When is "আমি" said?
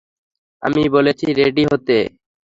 0.63-0.81